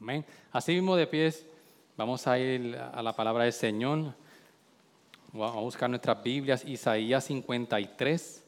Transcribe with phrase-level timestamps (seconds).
[0.00, 0.26] Amén.
[0.50, 1.46] Así mismo de pies,
[1.96, 4.14] vamos a ir a la palabra del Señor.
[5.32, 8.44] Vamos a buscar nuestras Biblias, Isaías 53.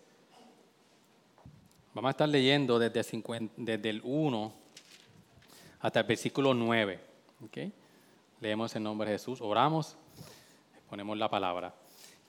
[1.94, 4.52] Vamos a estar leyendo desde, 50 desde el 1
[5.78, 6.98] hasta el versículo 9.
[7.44, 7.58] ¿ok?
[8.40, 9.96] Leemos en nombre de Jesús, oramos,
[10.90, 11.72] ponemos la palabra.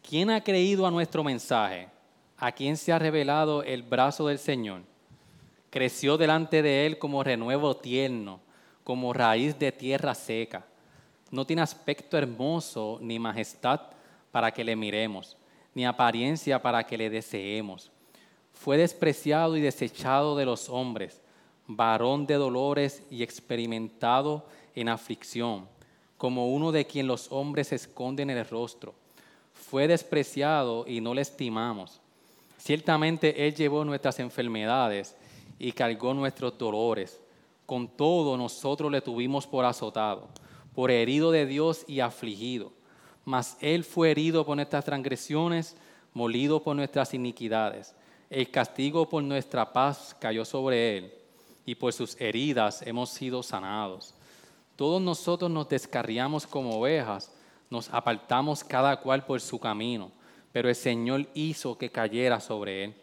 [0.08, 1.90] ¿Quién ha creído a nuestro mensaje?
[2.38, 4.84] ¿A quién se ha revelado el brazo del Señor?
[5.76, 8.40] Creció delante de él como renuevo tierno,
[8.86, 10.66] como raíz de tierra seca.
[11.32, 13.82] No tiene aspecto hermoso ni majestad
[14.32, 15.36] para que le miremos,
[15.74, 17.92] ni apariencia para que le deseemos.
[18.54, 21.22] Fue despreciado y desechado de los hombres,
[21.68, 25.68] varón de dolores y experimentado en aflicción,
[26.18, 28.96] como uno de quien los hombres esconden el rostro.
[29.52, 32.00] Fue despreciado y no le estimamos.
[32.58, 35.18] Ciertamente Él llevó nuestras enfermedades
[35.60, 37.20] y cargó nuestros dolores.
[37.66, 40.28] Con todo nosotros le tuvimos por azotado,
[40.74, 42.72] por herido de Dios y afligido.
[43.24, 45.76] Mas Él fue herido por nuestras transgresiones,
[46.14, 47.96] molido por nuestras iniquidades.
[48.30, 51.14] El castigo por nuestra paz cayó sobre Él,
[51.66, 54.14] y por sus heridas hemos sido sanados.
[54.76, 57.32] Todos nosotros nos descarriamos como ovejas,
[57.70, 60.12] nos apartamos cada cual por su camino,
[60.52, 62.96] pero el Señor hizo que cayera sobre Él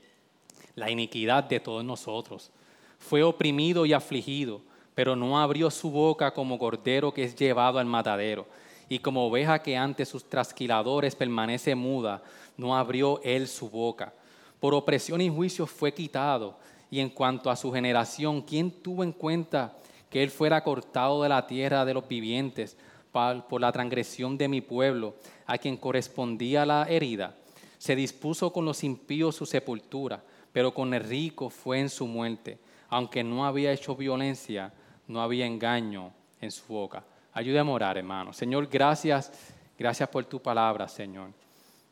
[0.74, 2.50] la iniquidad de todos nosotros.
[2.98, 4.60] Fue oprimido y afligido,
[4.94, 8.46] pero no abrió su boca como cordero que es llevado al matadero,
[8.88, 12.22] y como oveja que ante sus trasquiladores permanece muda,
[12.56, 14.12] no abrió él su boca.
[14.60, 16.56] Por opresión y juicio fue quitado,
[16.90, 19.72] y en cuanto a su generación, ¿quién tuvo en cuenta
[20.10, 22.76] que él fuera cortado de la tierra de los vivientes
[23.10, 25.14] por la transgresión de mi pueblo,
[25.46, 27.34] a quien correspondía la herida?
[27.78, 30.22] Se dispuso con los impíos su sepultura
[30.52, 32.58] pero con el rico fue en su muerte.
[32.88, 34.72] Aunque no había hecho violencia,
[35.08, 37.02] no había engaño en su boca.
[37.32, 38.32] Ayúdame a orar, hermano.
[38.32, 39.32] Señor, gracias,
[39.78, 41.30] gracias por tu palabra, Señor.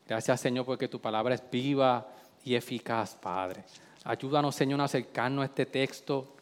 [0.07, 2.07] Gracias, Señor, porque tu palabra es viva
[2.43, 3.63] y eficaz, Padre.
[4.03, 6.35] Ayúdanos, Señor, a acercarnos a este texto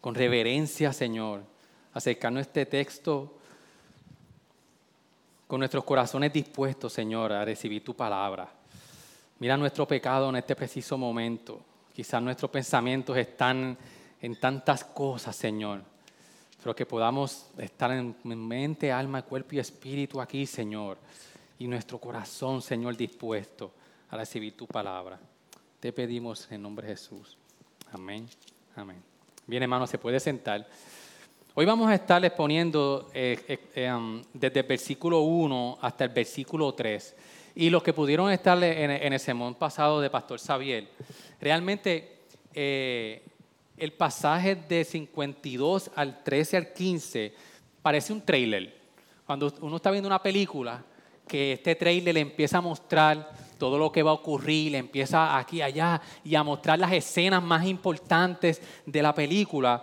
[0.00, 1.42] con reverencia, Señor.
[1.94, 3.34] Acercarnos a este texto
[5.46, 8.57] con nuestros corazones dispuestos, Señor, a recibir tu palabra.
[9.40, 11.60] Mira nuestro pecado en este preciso momento.
[11.94, 13.76] Quizás nuestros pensamientos están
[14.20, 15.82] en tantas cosas, Señor.
[16.60, 20.98] Pero que podamos estar en mente, alma, cuerpo y espíritu aquí, Señor.
[21.58, 23.72] Y nuestro corazón, Señor, dispuesto
[24.10, 25.20] a recibir tu palabra.
[25.78, 27.36] Te pedimos en nombre de Jesús.
[27.92, 28.28] Amén.
[28.74, 29.00] Amén.
[29.46, 30.68] Bien, hermano, se puede sentar.
[31.54, 36.72] Hoy vamos a estar exponiendo eh, eh, um, desde el versículo 1 hasta el versículo
[36.74, 37.14] 3.
[37.58, 40.86] Y los que pudieron estar en, el sermón pasado de Pastor Xavier,
[41.40, 42.20] realmente
[42.54, 43.20] eh,
[43.76, 47.34] el pasaje de 52 al 13 al 15
[47.82, 48.72] parece un trailer.
[49.26, 50.84] Cuando uno está viendo una película,
[51.26, 55.36] que este trailer le empieza a mostrar todo lo que va a ocurrir, le empieza
[55.36, 59.82] aquí allá y a mostrar las escenas más importantes de la película.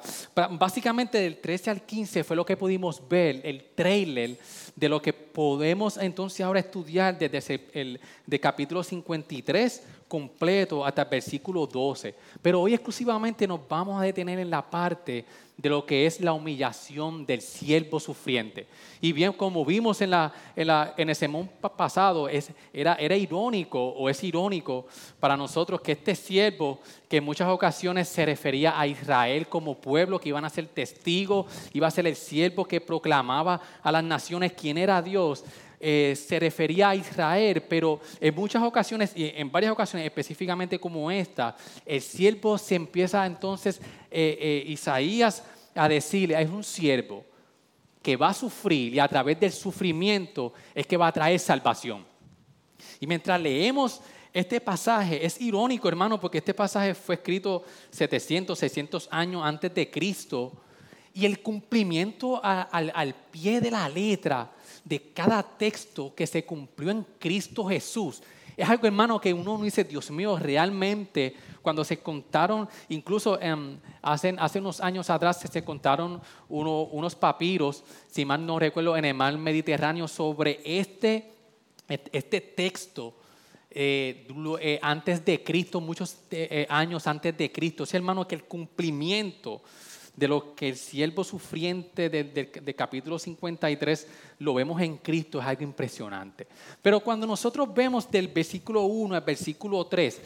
[0.52, 4.38] Básicamente del 13 al 15 fue lo que pudimos ver, el trailer
[4.76, 11.10] de lo que podemos entonces ahora estudiar desde el de capítulo 53 completo hasta el
[11.10, 12.14] versículo 12.
[12.42, 15.26] Pero hoy exclusivamente nos vamos a detener en la parte
[15.58, 18.68] de lo que es la humillación del siervo sufriente.
[19.00, 24.10] Y bien, como vimos en, la, en, el sermón pasado, es, era, era irónico o
[24.10, 24.86] es irónico
[25.20, 30.20] para nosotros que este siervo, que en muchas ocasiones se refería a Israel como pueblo,
[30.20, 34.54] que iban a ser testigos, iba a ser el siervo que proclamaba a las naciones
[34.54, 35.44] quién era Dios,
[35.80, 41.12] eh, se refería a Israel, pero en muchas ocasiones, y en varias ocasiones específicamente como
[41.12, 41.56] esta,
[41.86, 43.80] el siervo se empieza entonces,
[44.10, 45.44] eh, eh, Isaías,
[45.76, 47.26] a decirle, es un siervo
[48.02, 52.06] que va a sufrir y a través del sufrimiento es que va a traer salvación.
[53.00, 54.02] Y mientras leemos
[54.36, 59.90] este pasaje, es irónico hermano, porque este pasaje fue escrito 700, 600 años antes de
[59.90, 60.52] Cristo,
[61.14, 64.52] y el cumplimiento al pie de la letra
[64.84, 68.22] de cada texto que se cumplió en Cristo Jesús.
[68.58, 73.78] Es algo, hermano, que uno no dice, Dios mío, realmente cuando se contaron, incluso em,
[74.02, 79.14] hace, hace, unos años atrás se contaron unos papiros, si mal no recuerdo, en el
[79.14, 81.32] mar Mediterráneo sobre este,
[81.88, 83.14] este texto.
[83.78, 84.26] Eh,
[84.62, 87.84] eh, antes de Cristo, muchos eh, años antes de Cristo.
[87.84, 89.62] Es hermano que el cumplimiento
[90.16, 94.08] de lo que el siervo sufriente del capítulo 53
[94.40, 96.48] lo vemos en Cristo es algo impresionante.
[96.82, 100.22] Pero cuando nosotros vemos del versículo 1 al versículo 3,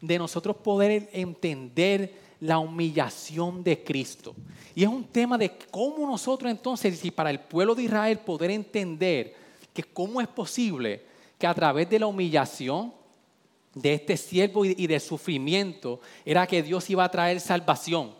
[0.00, 4.32] de nosotros poder entender la humillación de Cristo.
[4.76, 8.52] Y es un tema de cómo nosotros entonces, y para el pueblo de Israel poder
[8.52, 9.34] entender
[9.74, 11.10] que cómo es posible
[11.42, 12.94] que a través de la humillación
[13.74, 18.14] de este siervo y de sufrimiento era que Dios iba a traer salvación.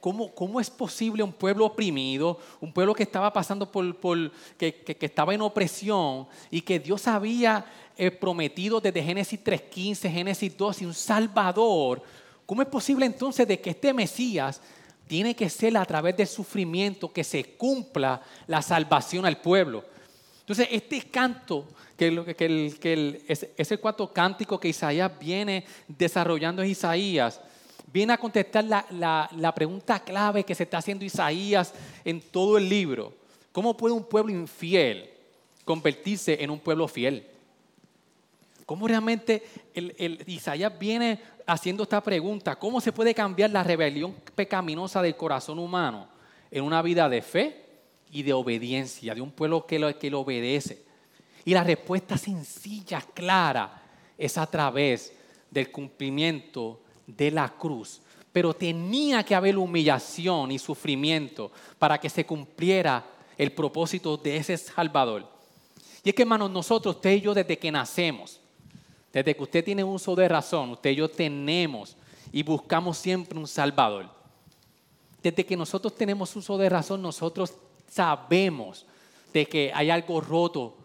[0.00, 5.42] ¿cómo, es posible un pueblo oprimido, un pueblo que estaba pasando por, que, estaba en
[5.42, 7.64] opresión y que Dios había
[7.96, 12.02] eh, prometido desde Génesis 3.15, Génesis 2 y un Salvador?
[12.46, 14.60] ¿Cómo es posible entonces de que este Mesías
[15.06, 19.84] tiene que ser a través del sufrimiento que se cumpla la salvación al pueblo?
[20.50, 21.64] Entonces, este canto,
[21.96, 27.40] que, el cuarto cántico que Isaías viene desarrollando en Isaías,
[27.92, 31.72] viene a contestar la, pregunta clave que se está haciendo Isaías
[32.04, 33.14] en todo el libro.
[33.52, 35.08] ¿Cómo puede un pueblo infiel
[35.64, 37.24] convertirse en un pueblo fiel?
[38.66, 39.44] ¿Cómo realmente
[40.26, 42.56] Isaías viene haciendo esta pregunta?
[42.56, 46.08] ¿Cómo se puede cambiar la rebelión pecaminosa del corazón humano
[46.50, 47.69] en una vida de fe
[48.10, 50.84] y de obediencia, de un pueblo que lo, que lo obedece?
[51.44, 53.82] Y la respuesta sencilla, clara,
[54.18, 55.12] es a través
[55.50, 58.00] del cumplimiento de la cruz.
[58.32, 63.04] Pero tenía que haber humillación y sufrimiento para que se cumpliera
[63.36, 65.26] el propósito de ese Salvador.
[66.04, 68.40] Y es que, hermanos, nosotros, usted y yo, desde que nacemos,
[69.12, 71.96] desde que usted tiene uso de razón, usted y yo tenemos
[72.32, 74.08] y buscamos siempre un Salvador.
[75.22, 77.54] Desde que nosotros tenemos uso de razón, nosotros
[77.90, 78.86] sabemos
[79.32, 80.76] de que hay algo roto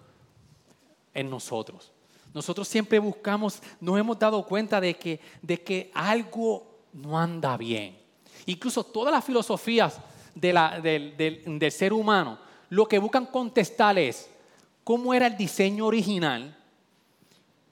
[1.14, 1.92] en nosotros.
[2.34, 7.98] Nosotros siempre buscamos, nos hemos dado cuenta de que, de que algo no anda bien.
[8.46, 10.02] Incluso todas las filosofías
[10.36, 12.38] del, ser humano
[12.70, 14.30] lo que buscan contestar es
[14.84, 16.58] cómo era el diseño original,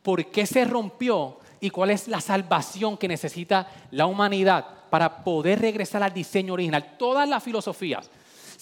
[0.01, 5.59] por qué se rompió y cuál es la salvación que necesita la humanidad para poder
[5.59, 6.95] regresar al diseño original.
[6.97, 8.09] Todas las filosofías,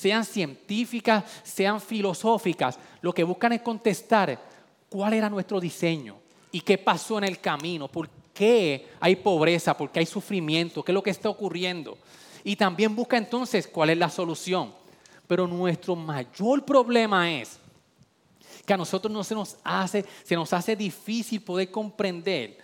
[0.01, 4.41] sean científicas, sean filosóficas, lo que buscan es contestar
[4.89, 6.15] cuál era nuestro diseño
[6.51, 10.91] y qué pasó en el camino, por qué hay pobreza, por qué hay sufrimiento, qué
[10.91, 11.99] es lo que está ocurriendo.
[12.43, 14.73] Y también busca entonces cuál es la solución.
[15.27, 17.59] Pero nuestro mayor problema es
[18.65, 22.57] que a nosotros no se nos hace, se nos hace difícil poder comprender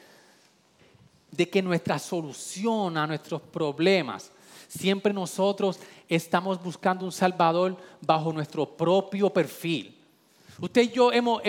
[1.29, 4.31] de que nuestra solución a nuestros problemas,
[4.67, 9.97] siempre nosotros estamos buscando un Salvador bajo nuestro propio perfil
[10.59, 11.41] Usted y yo hemos,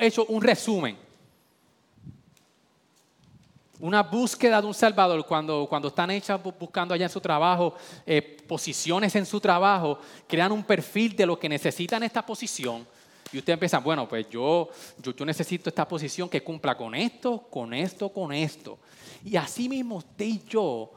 [0.00, 0.96] hecho un resumen.
[3.80, 7.74] Una búsqueda de un Salvador cuando, cuando están hechas buscando allá en su trabajo,
[8.04, 12.84] eh, posiciones en su trabajo, crean un perfil de lo que necesitan esta posición.
[13.30, 14.68] Y usted empieza, bueno, pues yo,
[15.00, 18.78] yo, yo, necesito esta posición que cumpla con esto, con esto, con esto.
[19.24, 20.90] Y así mismo usted y yo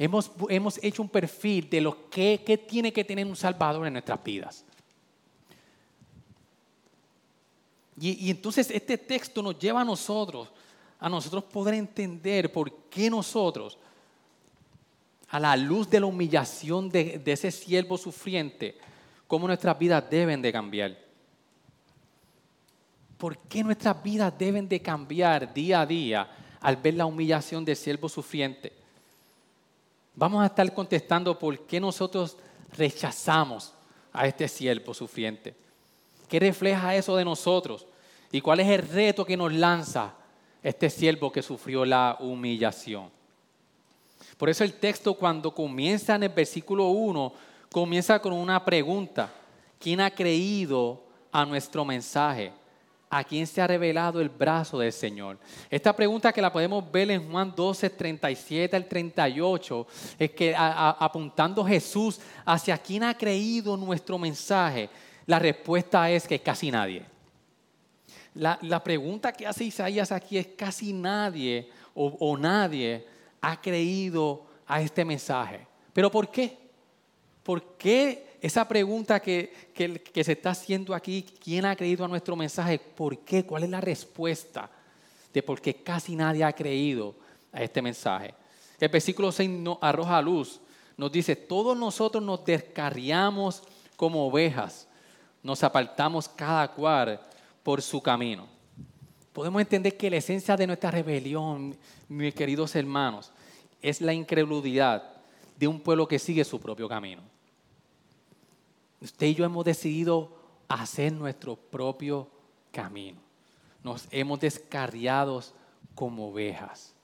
[0.00, 4.24] hemos, hemos hecho un perfil de lo que, tiene que tener un Salvador en nuestras
[4.24, 4.64] vidas.
[8.00, 10.48] Y, entonces este texto nos lleva a nosotros,
[10.98, 13.76] a nosotros poder entender por qué nosotros,
[15.28, 18.78] a la luz de la humillación de, de ese siervo sufriente,
[19.26, 20.96] cómo nuestras vidas deben de cambiar.
[23.18, 27.76] ¿Por qué nuestras vidas deben de cambiar día a día al ver la humillación del
[27.76, 28.79] siervo sufriente?
[30.20, 32.36] Vamos a estar contestando por qué nosotros
[32.76, 33.72] rechazamos
[34.12, 35.54] a este siervo sufriente.
[36.28, 37.86] ¿Qué refleja eso de nosotros?
[38.30, 40.12] ¿Y cuál es el reto que nos lanza
[40.62, 43.08] este siervo que sufrió la humillación?
[44.36, 47.32] Por eso el texto cuando comienza en el versículo 1,
[47.72, 49.32] comienza con una pregunta.
[49.78, 52.52] ¿Quién ha creído a nuestro mensaje?
[53.12, 55.36] ¿A quién se ha revelado el brazo del Señor?
[55.68, 59.86] Esta pregunta que la podemos ver en Juan 12, 37 al 38,
[60.16, 64.88] es que apuntando Jesús hacia quién ha creído nuestro mensaje,
[65.26, 67.04] la respuesta es que casi nadie.
[68.34, 73.04] La, pregunta que hace Isaías aquí es casi nadie o, nadie
[73.40, 75.66] ha creído a este mensaje.
[75.92, 76.56] ¿Pero por qué?
[77.42, 82.36] ¿Por qué esa pregunta que, que, se está haciendo aquí, quién ha creído a nuestro
[82.36, 82.78] mensaje?
[82.78, 83.44] ¿Por qué?
[83.44, 84.70] ¿Cuál es la respuesta
[85.32, 87.14] de por qué casi nadie ha creído
[87.52, 88.34] a este mensaje.
[88.78, 90.60] El versículo 6 nos arroja luz,
[90.96, 93.62] nos dice, todos nosotros nos descarriamos
[93.96, 94.88] como ovejas,
[95.42, 97.20] nos apartamos cada cual
[97.62, 98.48] por su camino.
[99.32, 101.76] Podemos entender que la esencia de nuestra rebelión,
[102.08, 103.32] mis queridos hermanos,
[103.80, 105.02] es la incredulidad
[105.56, 107.22] de un pueblo que sigue su propio camino.
[109.00, 110.30] Usted y yo hemos decidido
[110.68, 112.28] hacer nuestro propio
[112.70, 113.18] camino.
[113.82, 115.42] Nos hemos descarriado
[115.94, 116.94] como ovejas.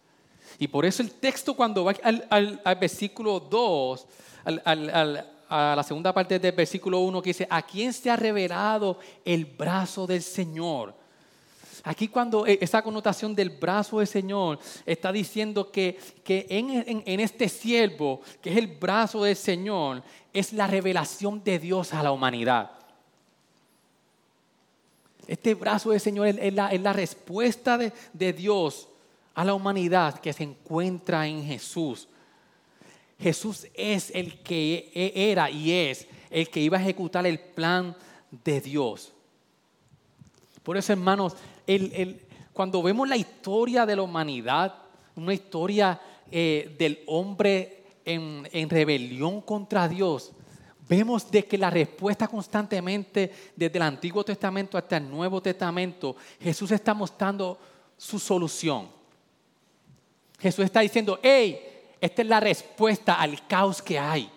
[0.58, 4.06] Y por eso el texto cuando va al, versículo 2,
[5.48, 9.44] a la segunda parte del versículo 1 que dice, ¿a quién se ha revelado el
[9.44, 10.94] brazo del Señor?
[11.86, 17.48] Aquí cuando e, esa connotación del brazo del Señor está diciendo que, en, en este
[17.48, 20.02] siervo, que es el brazo del Señor,
[20.32, 22.72] es la revelación de Dios a la humanidad.
[25.28, 28.88] Este brazo del Señor es la, respuesta de, Dios
[29.34, 32.08] a la humanidad que se encuentra en Jesús.
[33.20, 37.96] Jesús es el que e, era y es el que iba a ejecutar el plan
[38.44, 39.12] de Dios.
[40.64, 41.36] Por eso, hermanos,
[42.52, 44.74] cuando vemos la historia de la humanidad,
[45.14, 50.32] una historia eh, del hombre en rebelión contra Dios,
[50.88, 56.70] Vemos de que la respuesta constantemente desde el Antiguo Testamento hasta el Nuevo Testamento, Jesús
[56.70, 57.58] está mostrando
[57.96, 58.88] su solución.
[60.38, 61.58] Jesús está diciendo, hey,
[62.00, 64.30] esta es la respuesta al caos que hay.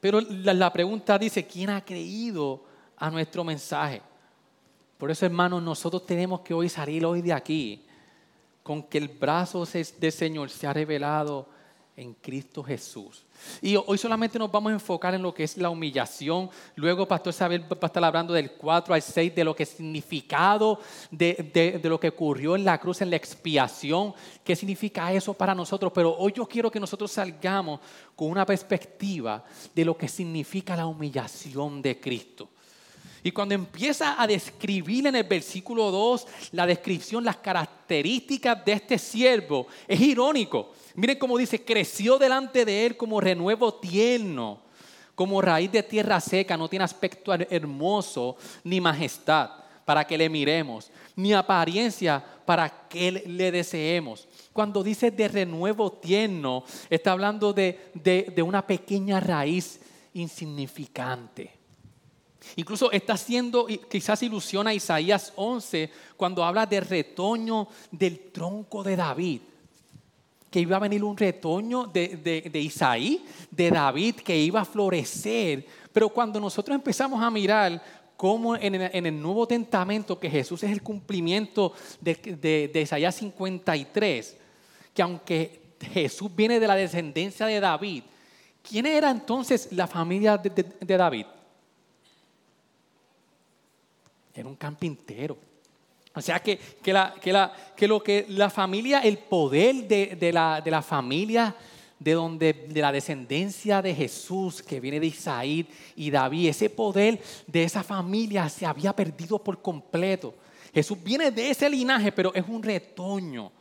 [0.00, 2.64] Pero la, pregunta dice, ¿quién ha creído
[3.00, 4.00] a nuestro mensaje?
[4.96, 7.84] Por eso, hermanos, nosotros tenemos que hoy salir hoy de aquí
[8.62, 11.48] con que el brazo del Señor se ha revelado
[11.96, 13.24] en Cristo Jesús.
[13.60, 16.48] Y hoy solamente nos vamos a enfocar en lo que es la humillación.
[16.76, 19.70] Luego, Pastor Isabel va a estar hablando del 4 al 6, de lo que es
[19.70, 20.80] significado
[21.10, 24.14] de, de, lo que ocurrió en la cruz, en la expiación.
[24.44, 25.92] ¿Qué significa eso para nosotros?
[25.94, 27.80] Pero hoy yo quiero que nosotros salgamos
[28.14, 32.48] con una perspectiva de lo que significa la humillación de Cristo.
[33.22, 38.98] Y cuando empieza a describir en el versículo 2 la descripción, las características de este
[38.98, 40.72] siervo, es irónico.
[40.94, 44.62] Miren cómo dice, creció delante de él como renuevo tierno,
[45.14, 49.50] como raíz de tierra seca, no tiene aspecto hermoso ni majestad
[49.84, 54.28] para que le miremos, ni apariencia para que le deseemos.
[54.52, 59.80] Cuando dice de renuevo tierno, está hablando de, de una pequeña raíz
[60.14, 61.59] insignificante.
[62.56, 68.96] Incluso está haciendo, quizás ilusiona a Isaías 11 cuando habla de retoño del tronco de
[68.96, 69.40] David.
[70.50, 75.64] Que iba a venir un retoño de, Isaí, de David, que iba a florecer.
[75.92, 77.80] Pero cuando nosotros empezamos a mirar
[78.16, 84.36] cómo en, el Nuevo Testamento, que Jesús es el cumplimiento de, de Isaías 53,
[84.92, 85.60] que aunque
[85.92, 88.02] Jesús viene de la descendencia de David,
[88.68, 91.26] ¿quién era entonces la familia de David?
[94.40, 95.36] Era un carpintero.
[96.14, 100.16] O sea que, que, la, que, la, que lo que la familia, el poder de,
[100.18, 101.54] de, la, de la familia
[102.00, 107.20] de donde de la descendencia de Jesús que viene de Isaí y David, ese poder
[107.46, 110.34] de esa familia se había perdido por completo.
[110.72, 113.52] Jesús viene de ese linaje, pero es un retoño.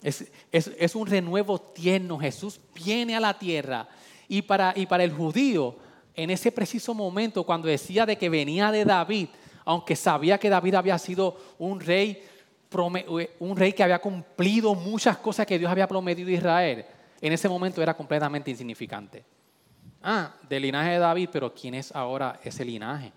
[0.00, 2.18] Es, es, es un renuevo tierno.
[2.18, 3.88] Jesús viene a la tierra
[4.28, 5.76] y para, y para el judío
[6.16, 9.28] en ese preciso momento cuando decía de que venía de David,
[9.64, 12.24] aunque sabía que David había sido un rey,
[13.38, 16.86] un rey que había cumplido muchas cosas que Dios había prometido a Israel,
[17.20, 19.24] en ese momento era completamente insignificante.
[20.02, 23.12] Ah, del linaje de David, pero ¿quién es ahora ese linaje?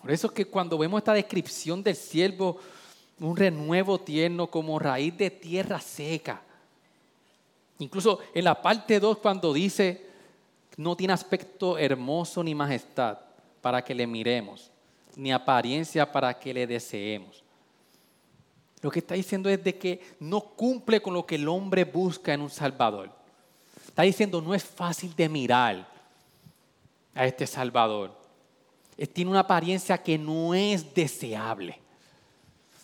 [0.00, 2.58] Por eso es que cuando vemos esta descripción del siervo,
[3.18, 6.42] un renuevo tierno como raíz de tierra seca,
[7.78, 10.06] Incluso en la parte 2 cuando dice,
[10.76, 13.18] no tiene aspecto hermoso ni majestad
[13.60, 14.70] para que le miremos,
[15.16, 17.42] ni apariencia para que le deseemos.
[18.80, 22.32] Lo que está diciendo es de que no cumple con lo que el hombre busca
[22.32, 23.10] en un Salvador.
[23.86, 25.88] Está diciendo, no es fácil de mirar
[27.14, 28.16] a este Salvador.
[29.12, 31.80] Tiene una apariencia que no es deseable.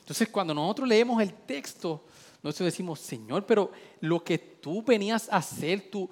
[0.00, 2.02] Entonces, cuando nosotros leemos el texto,
[2.44, 6.10] nosotros decimos, Señor, pero lo que tú venías a hacer, tu,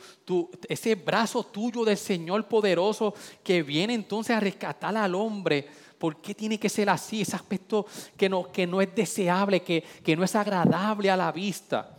[0.66, 3.12] ese brazo tuyo del Señor poderoso
[3.44, 7.20] que viene entonces a rescatar al hombre, ¿por qué tiene que ser así?
[7.20, 7.84] Ese aspecto
[8.16, 11.94] que no, que no es deseable, que, que no es agradable a la vista.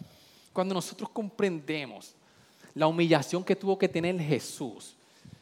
[0.52, 2.16] Cuando nosotros comprendemos
[2.74, 4.96] la humillación que tuvo que tener Jesús,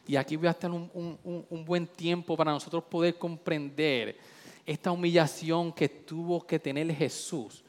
[0.06, 4.18] Y aquí voy a estar un, un, un buen tiempo para nosotros poder comprender
[4.66, 7.62] esta humillación que tuvo que tener Jesús.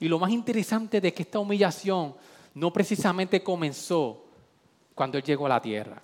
[0.00, 2.14] Y lo más interesante de que esta humillación
[2.54, 4.24] no precisamente comenzó
[4.94, 6.02] cuando Él llegó a la tierra.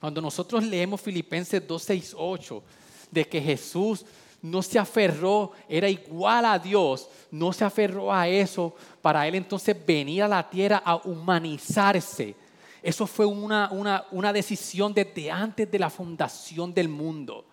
[0.00, 2.62] Cuando nosotros leemos Filipenses 2, 6, 8,
[3.10, 4.04] de que Jesús
[4.42, 9.74] no se aferró, era igual a Dios, no se aferró a eso para Él entonces
[9.86, 12.34] venir a la tierra a humanizarse.
[12.82, 17.46] Eso fue una, una, una decisión desde antes de la fundación del mundo.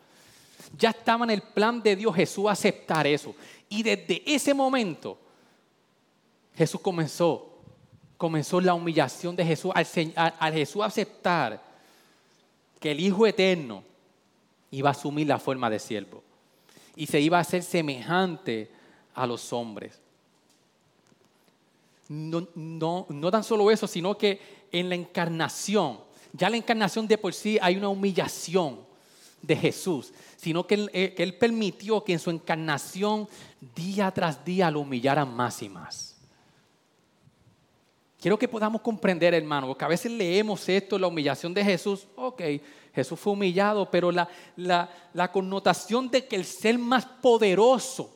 [0.78, 3.34] Ya estaba en el plan de Dios Jesús aceptar eso.
[3.70, 5.18] Y desde ese momento
[6.56, 7.50] Jesús comenzó,
[8.18, 11.62] comenzó la humillación de Jesús al, Jesús aceptar
[12.80, 13.84] que el Hijo Eterno
[14.72, 16.24] iba a asumir la forma de siervo
[16.96, 18.70] y se iba a hacer semejante
[19.14, 20.00] a los hombres.
[22.10, 26.00] No, no, no tan solo eso, sino que en la encarnación,
[26.34, 28.80] ya la encarnación de por sí hay una humillación
[29.42, 33.28] de Jesús, sino que él, eh, que él permitió que en su encarnación
[33.76, 36.11] día tras día lo humillaran más y más.
[38.22, 42.06] Quiero que podamos comprender, hermano, porque a veces leemos esto, la humillación de Jesús.
[42.16, 42.44] Ok,
[42.94, 48.14] Jesús fue humillado, pero la, la, connotación de que el ser más poderoso,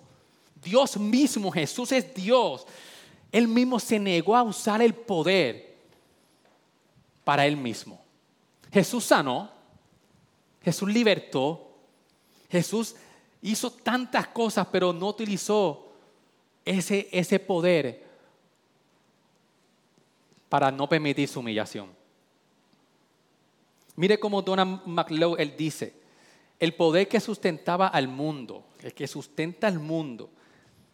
[0.63, 2.67] Dios mismo, Jesús es Dios,
[3.31, 5.75] Él mismo se negó a usar el poder
[7.24, 8.00] para Él mismo.
[8.71, 9.50] Jesús sanó,
[10.63, 11.67] Jesús libertó,
[12.47, 12.95] Jesús
[13.41, 15.88] hizo tantas cosas, pero no utilizó
[16.63, 18.04] ese, ese poder
[20.50, 21.90] para no permitir su humillación.
[23.96, 25.94] Mire cómo Donald McLeod él dice,
[26.60, 30.30] el poder que sustentaba al mundo, el que sustenta al mundo,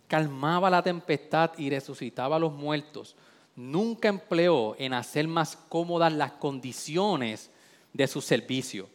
[0.07, 3.15] calmaba la tempestad y resucitaba a los muertos,
[3.55, 7.49] nunca empleó en hacer más cómodas las condiciones
[7.93, 8.89] de su servicio.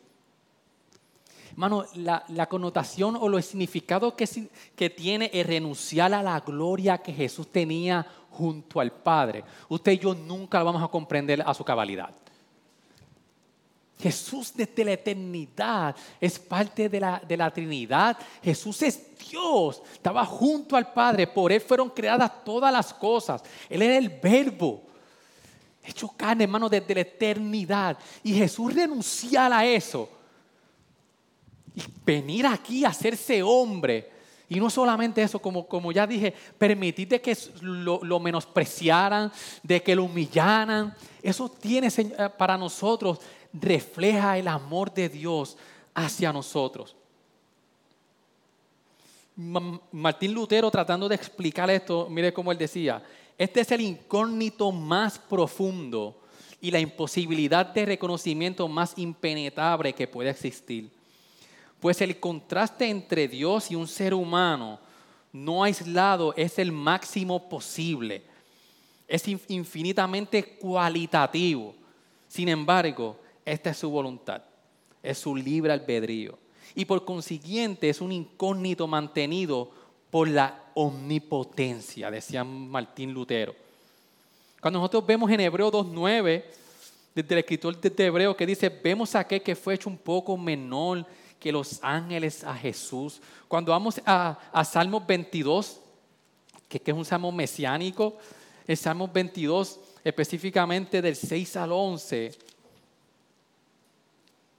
[1.57, 4.29] Hermano, la, connotación o lo significado que,
[4.77, 9.99] que tiene es renunciar a la gloria que Jesús tenía junto al Padre, usted y
[9.99, 12.11] yo nunca lo vamos a comprender a su cabalidad.
[13.99, 18.19] Jesús desde la eternidad es parte de la, de la, Trinidad.
[18.42, 19.81] Jesús es Dios.
[19.95, 21.27] Estaba junto al Padre.
[21.27, 23.42] Por Él fueron creadas todas las cosas.
[23.71, 24.83] Él era el verbo.
[25.83, 27.97] Hecho carne, hermano, desde la eternidad.
[28.23, 30.11] Y Jesús renunciar a eso.
[31.77, 34.17] Y venir aquí a hacerse hombre
[34.49, 39.97] y no solamente eso, como, como ya dije, permitir de que lo, menospreciaran, de que
[39.97, 40.95] lo humillaran.
[41.21, 43.19] Eso tiene eh, para nosotros,
[43.53, 45.57] refleja el amor de Dios
[45.95, 46.95] hacia nosotros.
[49.93, 53.03] Martín Lutero tratando de explicar esto, mire cómo él decía,
[53.37, 56.23] este es el incógnito más profundo
[56.61, 60.95] y la imposibilidad de reconocimiento más impenetrable que puede existir.
[61.87, 64.81] Pues el contraste entre Dios y un ser humano
[65.33, 68.25] no aislado es el máximo posible.
[69.07, 71.77] Es infinitamente cualitativo.
[72.27, 74.42] Sin embargo, esta es su voluntad,
[75.01, 76.37] es su libre albedrío.
[76.75, 79.70] Y por consiguiente es un incógnito mantenido
[80.11, 83.55] por la omnipotencia, decía Martín Lutero.
[84.61, 86.42] Cuando nosotros vemos en Hebreo 2.9,
[87.16, 90.37] desde el escritor de Hebreo que dice, vemos a aquel que fue hecho un poco
[90.37, 91.07] menor
[91.40, 93.22] que los ángeles a Jesús.
[93.48, 95.81] Cuando vamos a, a Salmo 22,
[96.68, 98.18] que, es un salmo mesiánico,
[98.66, 102.33] el Salmo 22 específicamente del 6 al 11,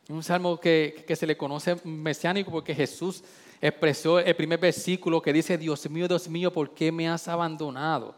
[0.10, 3.24] un salmo que, que, se le conoce mesiánico porque Jesús
[3.62, 8.16] expresó el primer versículo que dice, Dios mío, Dios mío, ¿por qué me has abandonado?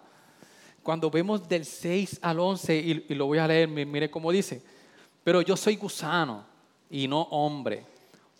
[0.83, 4.61] Cuando vemos del 6 al 11, y, y lo voy a leer, mire cómo dice,
[5.23, 6.45] pero yo soy gusano
[6.89, 7.85] y no hombre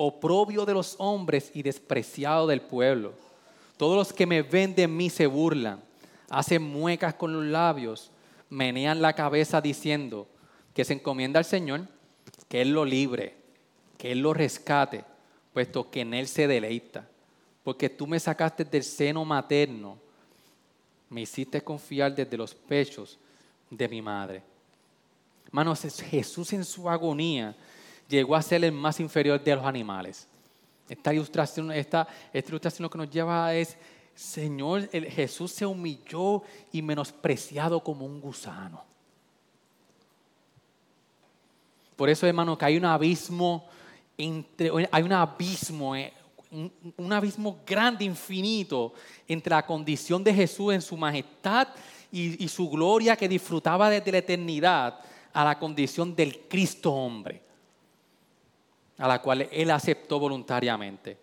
[0.02, 3.12] oprobio de los hombres y despreciado del pueblo.
[3.76, 5.82] Todos los que me ven de mí se burlan,
[6.30, 8.10] hacen muecas con los labios,
[8.50, 10.26] menean la cabeza diciendo
[10.74, 11.82] que se encomienda al Señor,
[12.48, 13.36] que Él lo libre,
[13.98, 15.04] que Él lo rescate,
[15.52, 17.06] puesto que en Él se deleita.
[17.66, 19.98] Porque tú me sacaste del seno materno,
[21.10, 23.18] me hiciste confiar desde los pechos
[23.70, 24.44] de mi madre.
[25.48, 27.56] Hermanos, Jesús en su agonía
[28.08, 30.28] llegó a ser el más inferior de los animales.
[30.88, 33.78] Esta ilustración, esta, ilustración lo que nos lleva es,
[34.16, 38.84] Señor, Jesús se humilló y menospreciado como un gusano.
[41.96, 43.68] Por eso, hermano, que hay un abismo,
[44.18, 45.96] entre, hay un abismo,
[46.52, 48.94] un, abismo grande, infinito,
[49.28, 51.68] entre la condición de Jesús en su majestad
[52.12, 55.00] y, y su gloria que disfrutaba desde la eternidad
[55.34, 57.42] a la condición del Cristo hombre.
[58.98, 61.18] a la cual Él aceptó voluntariamente.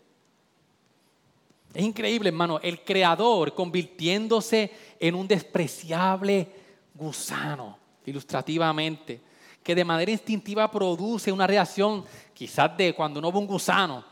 [1.74, 6.48] Es increíble, hermano, el creador convirtiéndose en un despreciable
[6.94, 9.20] gusano, ilustrativamente,
[9.62, 14.04] que de manera instintiva produce una reacción quizás de cuando uno ve un gusano.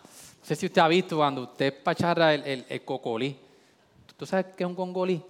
[0.44, 3.34] No sé si usted ha visto cuando usted pacharra el, el, cocolí.
[4.14, 5.22] ¿Tú sabes qué es un congolí?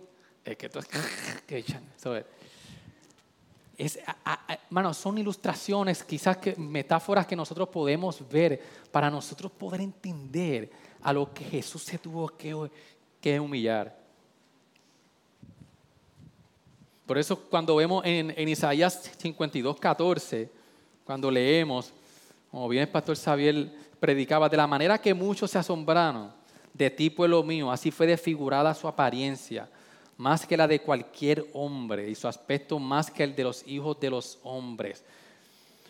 [0.44, 0.66] Es que,
[1.96, 2.24] eso es.
[3.78, 4.00] Es,
[4.66, 11.12] hermano, son ilustraciones, quizás que, metáforas que nosotros podemos ver para nosotros poder entender a
[11.12, 12.68] lo que Jesús se tuvo que,
[13.20, 13.96] que humillar.
[17.06, 20.50] Por eso cuando vemos en, en, Isaías 52, 14,
[21.04, 21.92] cuando leemos,
[22.50, 26.30] como bien el pastor Xavier predicaba, de la manera que muchos se asombraron
[26.74, 29.66] de ti, pueblo mío, así fue desfigurada su apariencia,
[30.18, 33.98] más que la de cualquier hombre, y su aspecto más que el de los hijos
[33.98, 35.02] de los hombres.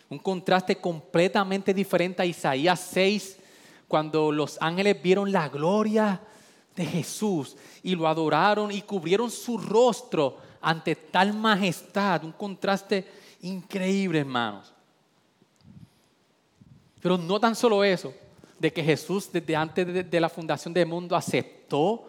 [0.09, 3.37] Un contraste completamente diferente a Isaías 6,
[3.85, 6.21] cuando los ángeles vieron la gloria
[6.73, 13.05] de Jesús y lo adoraron y cubrieron su rostro ante tal majestad, un contraste
[13.41, 14.74] increíble, hermanos.
[17.05, 18.15] Pero no tan solo eso,
[18.57, 22.07] de que Jesús desde antes de, la fundación del mundo aceptó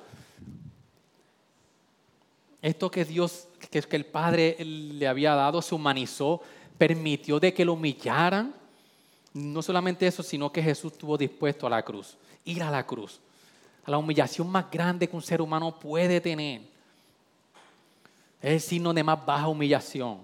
[2.62, 6.40] esto que Dios, que, que el Padre le había dado, se humanizó,
[6.78, 8.54] permitió de que lo humillaran
[9.34, 13.20] no solamente eso, sino que Jesús estuvo dispuesto a la cruz, ir a la cruz,
[13.84, 16.62] a la humillación más grande que un ser humano puede tener.
[18.40, 20.20] Es el signo de más baja humillación.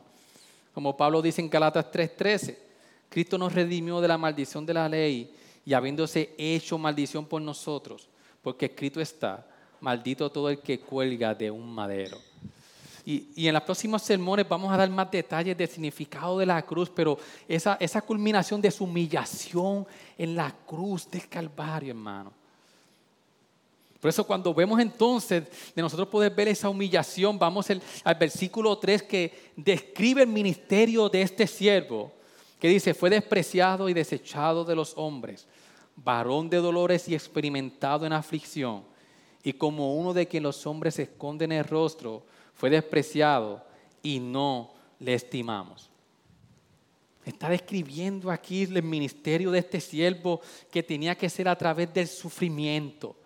[0.73, 2.72] Como Pablo dice en Galatas 3:13,
[3.13, 5.31] Cristo nos redimió de la maldición de la ley
[5.67, 8.09] y habiéndose hecho maldición por nosotros,
[8.41, 9.47] porque escrito está,
[9.83, 12.17] maldito todo el que cuelga de un madero.
[13.05, 16.89] Y, en los próximos sermones vamos a dar más detalles del significado de la cruz,
[16.89, 22.33] pero esa, esa culminación de su humillación en la cruz del Calvario, hermano.
[24.01, 25.45] Por eso cuando vemos entonces
[25.75, 31.11] de nosotros poder ver esa humillación, vamos al, al versículo 3 que describe el ministerio
[31.11, 32.11] de este siervo,
[32.63, 35.49] que dice, fue despreciado y desechado de los hombres,
[35.97, 38.85] varón de dolores y experimentado en aflicción,
[39.43, 43.65] y como uno de quien los hombres esconden el rostro, fue despreciado
[44.01, 45.91] y no le estimamos.
[47.25, 52.07] Está describiendo aquí el ministerio de este siervo que tenía que ser a través del
[52.07, 53.17] sufrimiento.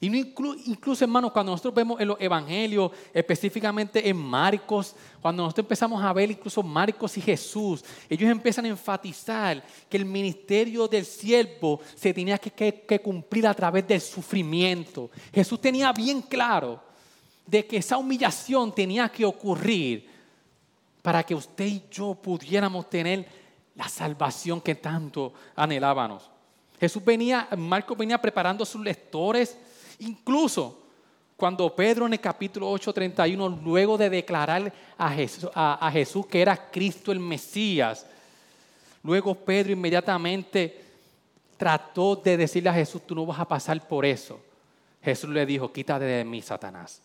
[0.00, 5.64] Y no incluso, hermanos, cuando nosotros vemos en los evangelios, específicamente en Marcos, cuando nosotros
[5.64, 11.04] empezamos a ver incluso Marcos y Jesús, ellos empiezan a enfatizar que el ministerio del
[11.04, 15.10] siervo se tenía que cumplir a través del sufrimiento.
[15.32, 16.80] Jesús tenía bien claro
[17.46, 20.08] de que esa humillación tenía que ocurrir
[21.00, 23.26] para que usted y yo pudiéramos tener
[23.76, 26.28] la salvación que tanto anhelábamos.
[26.80, 29.56] Jesús venía, Marcos venía preparando a sus lectores,
[30.00, 30.82] incluso
[31.36, 36.70] cuando Pedro en el capítulo 8:31, luego de declarar a Jesús, a Jesús que era
[36.70, 38.06] Cristo el Mesías,
[39.02, 40.86] luego Pedro inmediatamente
[41.56, 44.40] trató de decirle a Jesús, tú no vas a pasar por eso.
[45.02, 47.00] Jesús le dijo, quítate de mí, Satanás.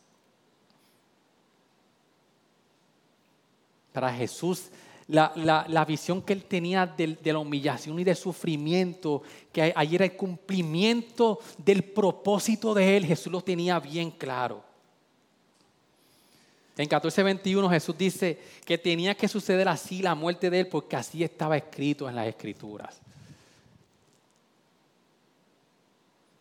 [3.94, 4.70] Para Jesús,
[5.08, 10.16] la, visión que él tenía de, la humillación y del sufrimiento, que ahí era el
[10.16, 14.64] cumplimiento del propósito de él, Jesús lo tenía bien claro.
[16.78, 21.24] En 14:21 Jesús dice que tenía que suceder así la muerte de él porque así
[21.24, 23.00] estaba escrito en las escrituras.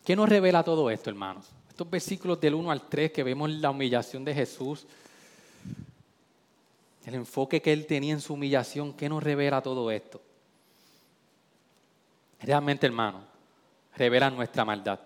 [0.03, 1.45] ¿Qué nos revela todo esto, hermanos?
[1.69, 4.87] Estos versículos del 1 al 3 que vemos la humillación de Jesús
[7.05, 10.21] el enfoque que él tenía en su humillación, ¿qué nos revela todo esto?
[12.39, 13.23] Realmente, hermano,
[13.95, 14.99] revela nuestra maldad.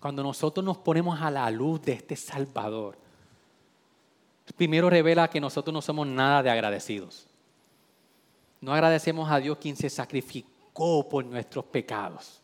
[0.00, 2.98] Cuando nosotros nos ponemos a la luz de este Salvador,
[4.56, 7.26] primero revela que nosotros no somos nada de agradecidos.
[8.60, 12.40] No agradecemos a Dios quien se sacrificó por nuestros pecados.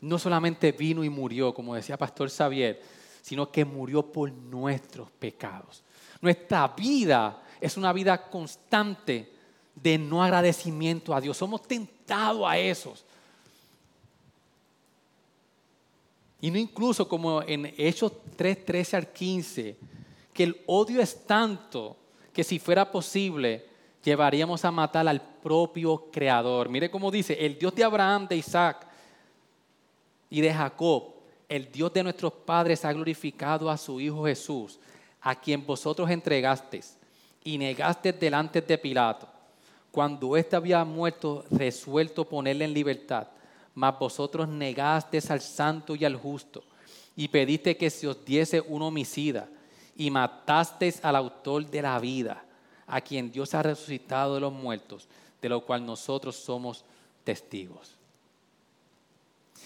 [0.00, 2.82] No solamente vino y murió, como decía Pastor Xavier,
[3.22, 5.82] sino que murió por nuestros pecados.
[6.24, 9.30] Nuestra vida es una vida constante
[9.74, 11.36] de no agradecimiento a Dios.
[11.36, 13.04] Somos tentados a esos.
[16.40, 19.76] Y no incluso como en Hechos 3, 13 al 15,
[20.32, 21.94] que el odio es tanto
[22.32, 23.66] que si fuera posible
[24.02, 26.70] llevaríamos a matar al propio Creador.
[26.70, 28.86] Mire cómo dice, el Dios de Abraham, de Isaac
[30.30, 31.04] y de Jacob,
[31.50, 34.78] el Dios de nuestros padres ha glorificado a su Hijo Jesús
[35.24, 36.98] a quien vosotros entregasteis
[37.42, 39.26] y negasteis delante de Pilato,
[39.90, 43.28] cuando éste había muerto, resuelto ponerle en libertad.
[43.74, 46.62] Mas vosotros negasteis al santo y al justo,
[47.16, 49.48] y pediste que se os diese un homicida,
[49.96, 52.44] y matasteis al autor de la vida,
[52.86, 55.08] a quien Dios ha resucitado de los muertos,
[55.40, 56.84] de lo cual nosotros somos
[57.24, 57.96] testigos.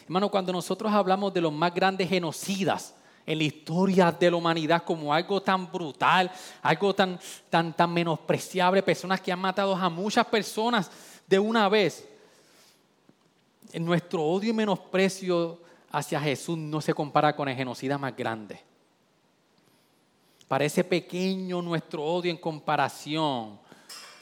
[0.04, 2.94] Hermano, cuando nosotros hablamos de los más grandes genocidas
[3.28, 8.82] en la historia de la humanidad como algo tan brutal, algo tan, tan, tan menospreciable,
[8.82, 10.90] personas que han matado a muchas personas
[11.26, 12.08] de una vez,
[13.74, 15.60] nuestro odio y menosprecio
[15.90, 18.62] hacia Jesús no se compara con el genocida más grande.
[20.48, 23.60] Parece pequeño nuestro odio en comparación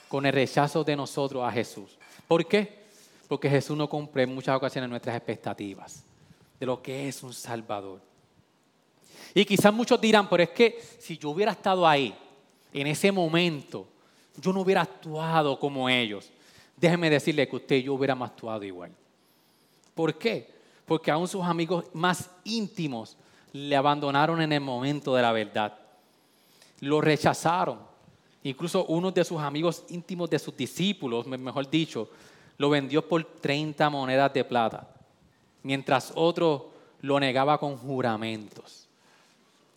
[0.09, 1.97] con el rechazo de nosotros a Jesús.
[2.27, 2.87] ¿Por qué?
[3.29, 6.03] Porque Jesús no cumple en muchas ocasiones nuestras expectativas
[6.59, 8.16] de lo que es un Salvador.
[9.37, 12.17] Y quizás muchos dirán, pero es que si yo hubiera estado ahí,
[12.73, 13.87] en ese momento,
[14.41, 16.31] yo no hubiera actuado como ellos.
[16.75, 18.93] Déjeme decirle que usted y yo hubiéramos actuado igual.
[19.95, 20.51] ¿Por qué?
[20.87, 23.19] Porque aún sus amigos más íntimos
[23.53, 25.81] le abandonaron en el momento de la verdad.
[26.81, 27.81] Lo rechazaron.
[28.43, 32.09] Incluso uno de sus amigos íntimos, de sus discípulos, mejor dicho,
[32.57, 34.89] lo vendió por 30 monedas de plata,
[35.63, 36.71] mientras otro
[37.03, 38.86] lo negaba con juramentos.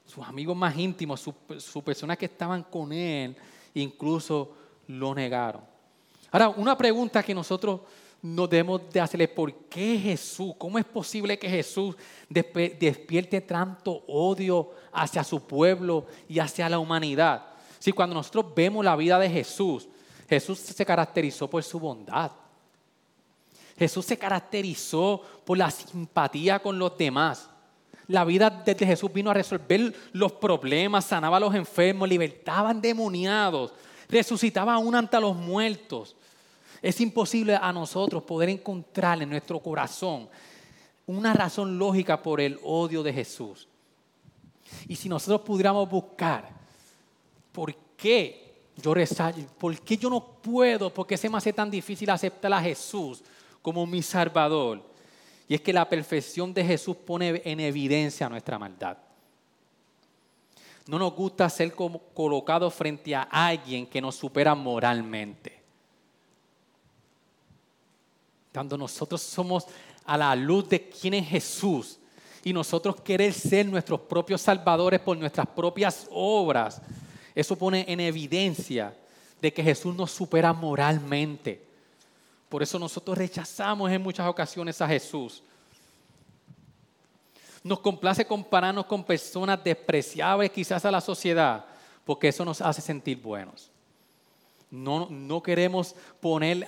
[0.09, 3.35] Sus amigos más íntimos, sus personas que estaban con él,
[3.75, 4.51] incluso
[4.87, 5.61] lo negaron.
[6.31, 7.81] Ahora, una pregunta que nosotros
[8.19, 10.53] nos debemos de hacerle, ¿por qué Jesús?
[10.57, 11.95] ¿Cómo es posible que Jesús
[12.27, 17.45] despierte tanto odio hacia su pueblo y hacia la humanidad?
[17.77, 19.87] Si cuando nosotros vemos la vida de Jesús,
[20.27, 22.31] Jesús se caracterizó por su bondad.
[23.77, 27.47] Jesús se caracterizó por la simpatía con los demás.
[28.09, 33.71] La vida de Jesús vino a resolver los problemas, sanaba a los enfermos, libertaba endemoniados,
[34.09, 36.15] resucitaba aún ante los muertos.
[36.81, 40.27] Es imposible a nosotros poder encontrar en nuestro corazón
[41.05, 43.67] una razón lógica por el odio de Jesús.
[44.87, 46.49] Y si nosotros pudiéramos buscar
[47.51, 51.69] por qué yo resalto, por qué yo no puedo, por qué se me hace tan
[51.69, 53.21] difícil aceptar a Jesús
[53.61, 54.89] como mi Salvador.
[55.49, 58.97] Y es que la perfección de Jesús pone en evidencia nuestra maldad.
[60.85, 65.59] No nos gusta ser colocados frente a alguien que nos supera moralmente.
[68.53, 69.65] Cuando nosotros somos
[70.05, 71.99] a la luz de quién es Jesús
[72.43, 76.79] y nosotros querer ser nuestros propios salvadores por nuestras propias obras,
[77.33, 78.95] eso pone en evidencia
[79.41, 81.68] de que Jesús nos supera moralmente.
[82.49, 85.43] Por eso nosotros rechazamos en muchas ocasiones a Jesús.
[87.63, 91.65] Nos complace compararnos con personas despreciables quizás a la sociedad,
[92.03, 93.69] porque eso nos hace sentir buenos.
[94.71, 96.65] No, no queremos poner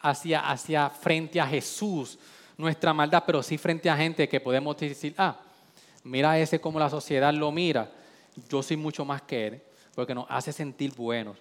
[0.00, 2.18] hacia, hacia frente a Jesús
[2.56, 5.40] nuestra maldad, pero sí frente a gente que podemos decir, ah,
[6.04, 7.90] mira ese como la sociedad lo mira,
[8.48, 9.62] yo soy mucho más que él,
[9.94, 11.36] porque nos hace sentir buenos.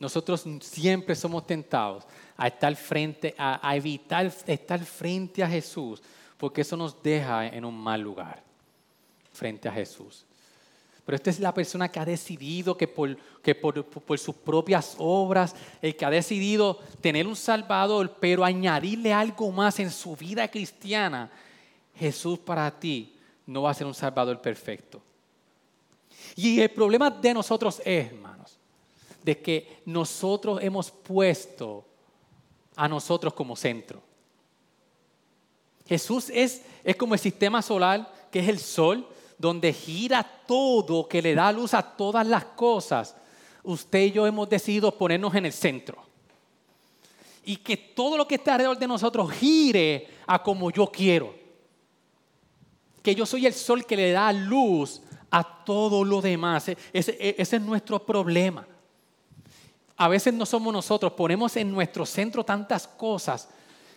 [0.00, 2.04] Nosotros siempre somos tentados
[2.36, 6.02] a estar frente, a, evitar estar frente a Jesús,
[6.38, 8.42] porque eso nos deja en un mal lugar,
[9.30, 10.24] frente a Jesús.
[11.04, 14.94] Pero esta es la persona que ha decidido que, por, que por, por, sus propias
[14.98, 20.48] obras, el que ha decidido tener un Salvador, pero añadirle algo más en su vida
[20.48, 21.30] cristiana,
[21.94, 25.02] Jesús para ti no va a ser un Salvador perfecto.
[26.36, 28.59] Y el problema de nosotros es, hermanos,
[29.22, 31.84] de que nosotros hemos puesto
[32.76, 34.02] a nosotros como centro.
[35.86, 39.06] Jesús es, es como el sistema solar, que es el sol,
[39.36, 43.16] donde gira todo, que le da luz a todas las cosas.
[43.62, 45.98] Usted y yo hemos decidido ponernos en el centro.
[47.44, 51.34] Y que todo lo que está alrededor de nosotros gire a como yo quiero.
[53.02, 56.68] Que yo soy el sol que le da luz a todo lo demás.
[56.92, 58.66] ese es nuestro problema
[60.00, 63.50] a veces no somos nosotros, ponemos en nuestro centro tantas cosas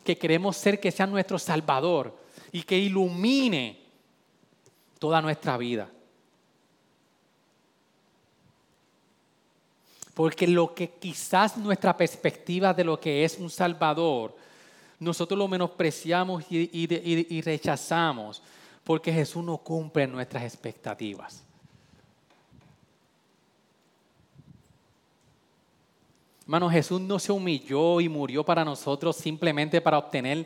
[0.03, 2.13] que queremos ser que sea nuestro Salvador
[2.51, 3.79] y que ilumine
[4.99, 5.89] toda nuestra vida.
[10.13, 14.35] Porque lo que quizás nuestra perspectiva de lo que es un Salvador,
[14.99, 18.43] nosotros lo menospreciamos y, y rechazamos
[18.83, 21.45] porque Jesús no cumple nuestras expectativas.
[26.43, 30.45] Hermano, Jesús no se humilló y murió para nosotros simplemente para obtener,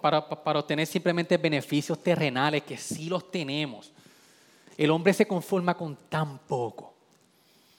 [0.00, 3.92] para, obtener simplemente beneficios terrenales, que sí los tenemos.
[4.78, 6.94] El hombre se conforma con tan poco.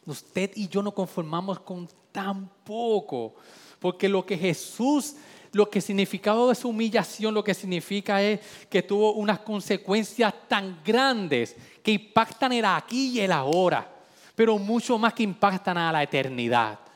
[0.05, 3.33] Usted y yo nos conformamos con tan poco.
[3.79, 5.15] Porque lo que Jesús,
[5.51, 8.39] lo que significado de su humillación, lo que significa es
[8.69, 13.89] que tuvo unas consecuencias tan grandes que impactan el aquí y el ahora,
[14.35, 16.86] pero mucho más que impactan a la eternidad.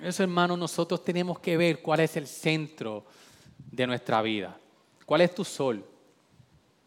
[0.00, 3.04] Eso, hermano, nosotros tenemos que ver cuál es el centro
[3.70, 4.56] de nuestra vida.
[5.04, 5.84] ¿Cuál es tu sol?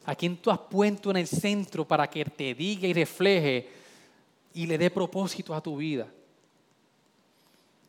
[0.05, 3.69] ¿A quién tú has puesto en el centro para que te diga y refleje
[4.53, 6.07] y le dé propósito a tu vida?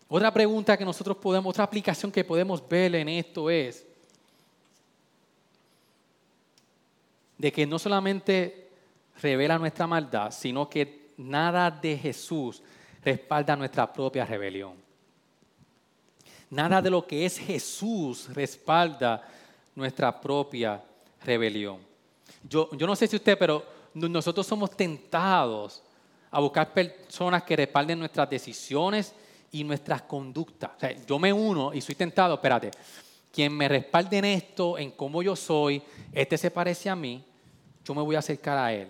[0.08, 3.86] Otra pregunta que nosotros podemos, otra aplicación que podemos ver en esto es
[7.38, 8.68] de que no solamente
[9.22, 12.62] revela nuestra maldad, sino que nada de Jesús
[13.04, 14.89] respalda nuestra propia rebelión.
[16.50, 19.22] Nada de lo que es Jesús respalda
[19.74, 20.82] nuestra propia
[21.24, 21.78] rebelión.
[22.42, 25.82] Yo, yo no sé si usted, pero nosotros somos tentados
[26.30, 29.14] a buscar personas que respalden nuestras decisiones
[29.52, 30.70] y nuestras conductas.
[30.76, 32.70] O sea, yo me uno y soy tentado, espérate,
[33.32, 35.82] quien me respalde en esto, en cómo yo soy,
[36.12, 37.24] este se parece a mí,
[37.84, 38.88] yo me voy a acercar a él.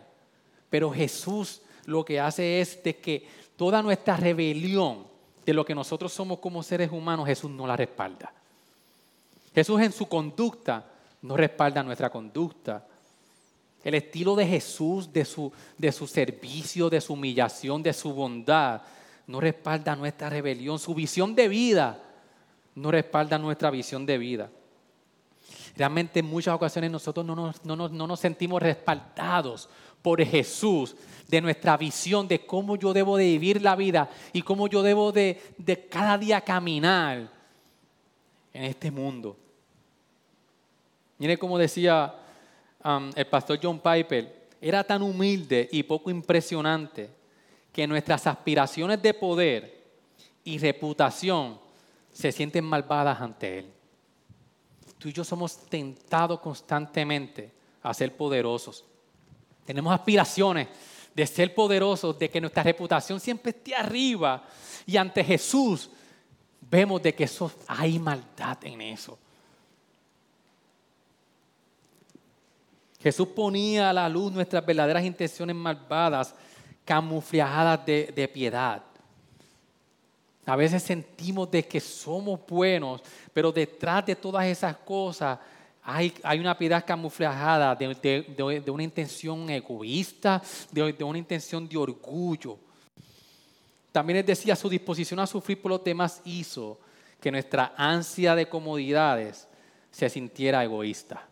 [0.68, 5.10] Pero Jesús lo que hace es de que toda nuestra rebelión
[5.55, 8.33] lo que nosotros somos como seres humanos, Jesús no la respalda.
[9.55, 10.85] Jesús en su conducta
[11.23, 12.87] no respalda nuestra conducta.
[13.83, 18.83] El estilo de Jesús, de su, de su servicio, de su humillación, de su bondad,
[19.27, 20.79] no respalda nuestra rebelión.
[20.79, 21.99] Su visión de vida
[22.75, 24.51] no respalda nuestra visión de vida.
[25.77, 29.69] Realmente en muchas ocasiones nosotros no nos, no nos, sentimos respaldados
[30.03, 30.97] por Jesús
[31.29, 35.13] de nuestra visión de cómo yo debo de vivir la vida y cómo yo debo
[35.13, 37.31] de, de cada día caminar
[38.53, 39.37] en este mundo.
[41.19, 42.15] Mire cómo decía
[42.85, 47.11] um, el pastor John Piper, era tan humilde y poco impresionante
[47.73, 49.85] que nuestras aspiraciones de poder
[50.45, 51.59] y reputación
[52.13, 53.73] se sienten malvadas ante Él.
[54.99, 58.85] Tú y yo somos tentados constantemente a ser poderosos.
[59.70, 60.66] Tenemos aspiraciones
[61.14, 64.42] de ser poderosos, de que nuestra reputación siempre esté arriba.
[64.85, 65.88] Y ante Jesús
[66.68, 69.16] vemos de que eso, hay maldad en eso.
[73.00, 76.35] Jesús ponía a la luz nuestras verdaderas intenciones malvadas
[76.85, 78.83] camuflajadas de, piedad.
[80.46, 83.02] A veces sentimos de que somos buenos,
[83.33, 85.38] pero detrás de todas esas cosas
[85.83, 92.59] hay, una piedad camuflajada de, una intención egoísta, de, una intención de orgullo.
[93.93, 96.79] También les decía, su disposición a sufrir por los demás hizo
[97.21, 99.49] que nuestra ansia de comodidades
[99.90, 101.27] se sintiera egoísta.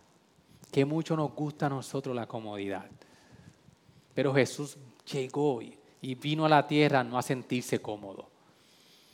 [0.70, 2.86] Que mucho nos gusta a nosotros la comodidad.
[4.14, 4.76] Pero Jesús
[5.10, 8.28] llegó y vino a la tierra no a sentirse cómodo.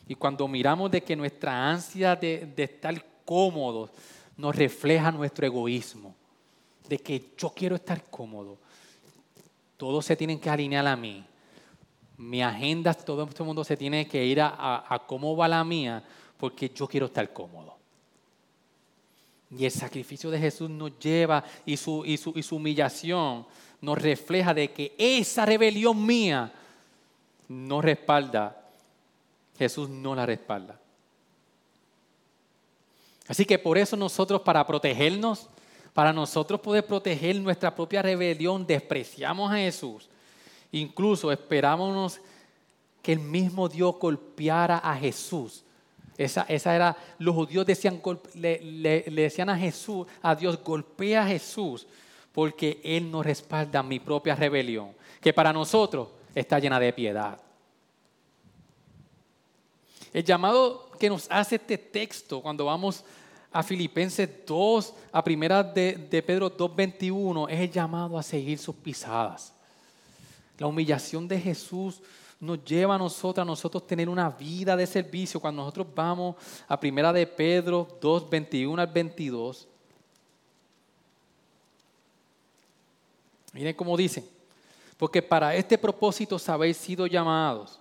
[0.07, 2.95] Y cuando miramos de que nuestra ansia de, estar
[3.25, 3.91] cómodos
[4.37, 6.15] nos refleja nuestro egoísmo,
[6.89, 8.59] de que yo quiero estar cómodo,
[9.77, 11.25] todos se tienen que alinear a mí.
[12.17, 16.03] Mi agenda, todo el mundo se tiene que ir a, cómo va la mía,
[16.39, 17.77] porque yo quiero estar cómodo.
[19.51, 23.47] Y el sacrificio de Jesús nos lleva y su, y su humillación
[23.81, 26.53] nos refleja de que esa rebelión mía
[27.49, 28.65] no respalda,
[29.59, 30.81] Jesús no la respalda.
[33.27, 35.49] Así que por eso nosotros para protegernos,
[35.93, 40.09] para nosotros poder proteger nuestra propia rebelión, despreciamos a Jesús.
[40.73, 42.21] Incluso esperábamos
[43.01, 45.63] que el mismo Dios golpeara a Jesús.
[46.17, 48.01] Esa, esa era, los judíos decían,
[48.35, 51.87] le, decían a Jesús, a Dios, golpea a Jesús
[52.33, 57.39] porque Él no respalda mi propia rebelión, que para nosotros está llena de piedad.
[60.13, 63.05] El llamado que nos hace este texto cuando vamos
[63.53, 68.75] a Filipenses 2, a primera de, de Pedro 2.21, es el llamado a seguir sus
[68.75, 69.53] pisadas.
[70.59, 72.01] La humillación de Jesús
[72.41, 75.41] nos lleva a nosotros, a nosotros tener una vida de servicio.
[75.41, 79.69] Cuando nosotros vamos a primera de Pedro 2, 21 al 22,
[83.55, 84.25] Miren cómo dice,
[84.99, 87.79] porque para este propósito habéis sido llamados,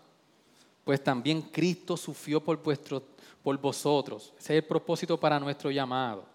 [0.84, 3.04] pues también Cristo sufrió por, vuestro,
[3.42, 4.34] por vosotros.
[4.38, 6.26] Ese es el propósito para nuestro llamado.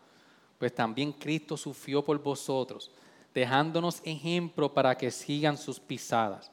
[0.58, 2.90] Pues también Cristo sufrió por vosotros,
[3.32, 6.50] dejándonos ejemplo para que sigan sus pisadas,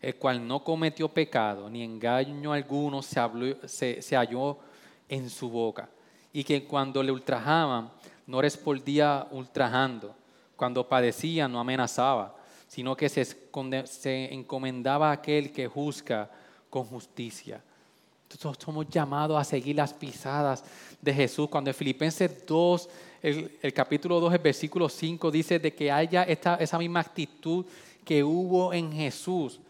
[0.00, 4.58] el cual no cometió pecado, ni engaño alguno se, se halló
[5.08, 5.88] en su boca,
[6.32, 7.90] y que cuando le ultrajaban,
[8.26, 10.14] no respondía ultrajando
[10.56, 12.34] cuando padecía no amenazaba,
[12.66, 13.24] sino que se,
[13.84, 16.30] se encomendaba a aquel que juzga
[16.70, 17.62] con justicia.
[18.30, 20.64] Entonces somos llamados a seguir las pisadas
[21.00, 21.48] de Jesús.
[21.48, 22.88] Cuando en Filipenses 2,
[23.22, 27.64] el, capítulo 2, el versículo 5 dice de que haya esta, esa misma actitud
[28.04, 29.60] que hubo en Jesús,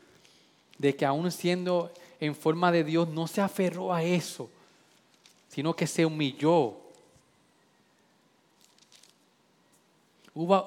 [0.79, 1.91] de que aún siendo
[2.21, 4.49] en forma de Dios no se aferró a eso,
[5.49, 6.75] sino que se humilló.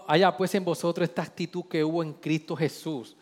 [0.07, 3.15] Haya pues en vosotros esta actitud que hubo en Cristo Jesús,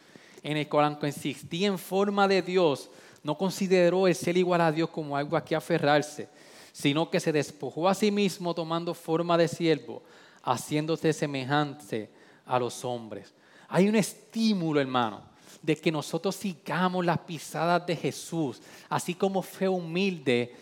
[0.47, 2.89] en el cual consistía en forma de Dios,
[3.21, 6.29] no consideró el ser igual a Dios como algo a que aferrarse,
[6.71, 10.01] sino que se despojó a sí mismo tomando forma de siervo,
[10.43, 12.09] haciéndose semejante
[12.45, 13.33] a los hombres.
[13.67, 15.21] Hay un estímulo, hermano,
[15.61, 20.55] de que nosotros sigamos las pisadas de Jesús, así como fue humilde.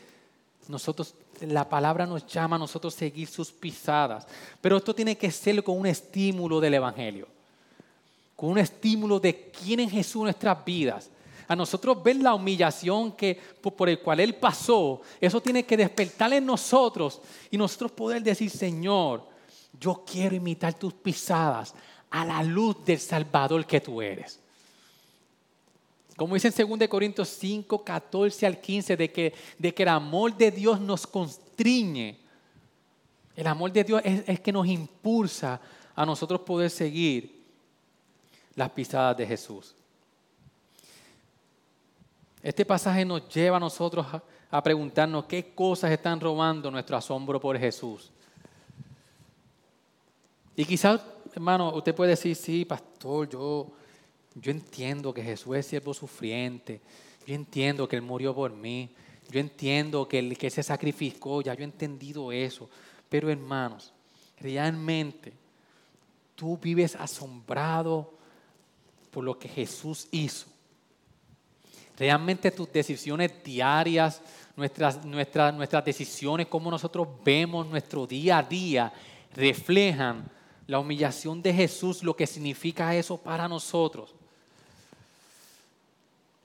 [0.68, 4.26] Nosotros, la palabra nos llama a nosotros seguir sus pisadas,
[4.62, 7.35] pero esto tiene que ser con un estímulo del Evangelio,
[8.36, 11.10] con un estímulo de quién es Jesús en nuestras vidas.
[11.48, 16.34] A nosotros ver la humillación que, por el cual Él pasó, eso tiene que despertar
[16.34, 17.22] en nosotros
[17.52, 19.28] y nosotros poder decir, Señor,
[19.80, 21.76] yo quiero imitar tus pisadas
[22.10, 24.40] a la luz del Salvador que tú eres.
[26.16, 30.36] Como dice en 2 Corintios 5, 14 al 15, de que, de que el amor
[30.36, 32.18] de Dios nos constriñe.
[33.36, 35.60] El amor de Dios es, es que nos impulsa
[35.94, 37.35] a nosotros poder seguir
[38.56, 39.76] las pisadas de Jesús.
[42.42, 44.06] Este pasaje nos lleva a nosotros
[44.52, 48.10] a, preguntarnos qué cosas están robando nuestro asombro por Jesús.
[50.56, 51.02] Y quizás
[51.36, 53.68] hermano, usted puede decir, sí, pastor, yo,
[54.36, 56.80] yo entiendo que Jesús es siervo sufriente,
[57.28, 58.90] yo entiendo que Él murió por mí,
[59.30, 62.70] yo entiendo que Él, que se sacrificó, ya yo he entendido eso.
[63.10, 63.92] Pero hermanos,
[64.40, 65.34] realmente
[66.36, 68.14] tú vives asombrado
[69.16, 70.46] por lo que Jesús hizo.
[71.98, 74.22] Realmente tus decisiones diarias,
[74.58, 78.92] nuestras, nuestras, nuestras decisiones, cómo nosotros vemos nuestro día a día,
[79.34, 80.30] reflejan
[80.68, 84.14] la humillación de Jesús, lo que significa eso para nosotros.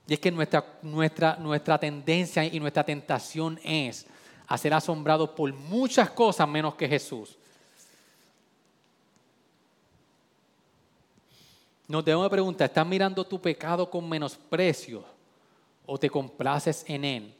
[0.07, 4.05] Y es que nuestra, nuestra, nuestra tendencia y nuestra tentación es
[4.47, 7.35] a ser asombrados por muchas cosas menos que Jesús.
[11.91, 15.03] Nos debemos preguntar, ¿estás mirando tu pecado con menosprecio
[15.85, 17.33] o te complaces en él?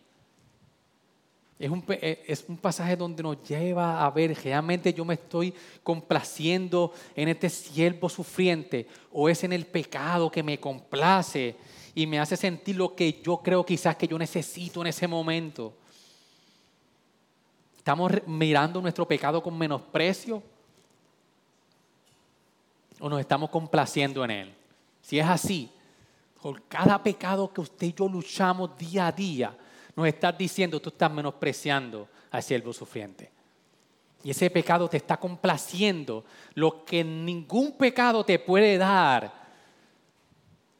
[1.58, 7.30] Eh, es un, pasaje donde nos lleva a ver, realmente yo me estoy complaciendo en
[7.30, 11.56] este siervo sufriente o es en el pecado que me complace
[11.96, 15.72] y me hace sentir lo que yo creo quizás que yo necesito en ese momento.
[17.78, 20.44] ¿Estamos mirando nuestro pecado con menosprecio?
[23.02, 24.54] ¿O nos estamos complaciendo en él?
[25.02, 25.70] Si es así,
[26.42, 29.58] por cada pecado que usted y yo luchamos día a día,
[29.96, 33.30] nos estás diciendo, tú estás menospreciando al siervo sufriente.
[34.24, 36.24] Y ese pecado te está complaciendo.
[36.54, 39.34] Lo que ningún pecado te puede dar,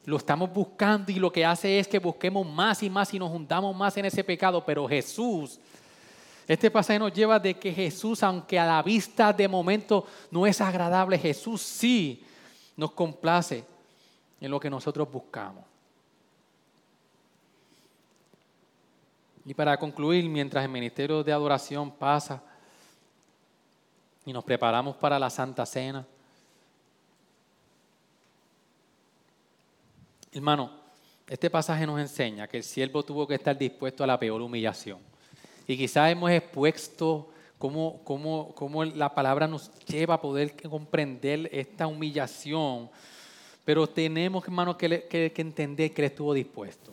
[0.04, 3.30] lo estamos buscando y lo que hace es que busquemos más y más y nos
[3.30, 4.64] juntamos más en ese pecado.
[4.64, 5.58] Pero Jesús,
[6.46, 10.60] este pasaje nos lleva de que Jesús, aunque a la vista de momento no es
[10.60, 12.24] agradable, Jesús sí
[12.76, 13.64] nos complace
[14.40, 15.64] en lo que nosotros buscamos.
[19.44, 22.42] Y para concluir, mientras el ministerio de adoración pasa
[24.24, 26.06] y nos preparamos para la Santa Cena,
[30.32, 30.70] hermano,
[31.26, 35.11] este pasaje nos enseña que el siervo tuvo que estar dispuesto a la peor humillación.
[35.66, 42.90] Y quizás hemos expuesto cómo, cómo, la palabra nos lleva a poder comprender esta humillación,
[43.64, 46.92] pero tenemos, hermano, que, que entender que él estuvo dispuesto.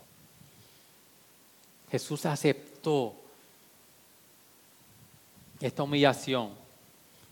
[1.92, 3.16] Jesús aceptó
[5.60, 6.52] esta humillación